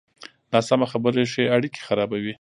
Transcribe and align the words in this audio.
ناسمه 0.53 0.85
خبره 0.91 1.23
ښې 1.31 1.43
اړیکې 1.55 1.81
خرابوي. 1.87 2.29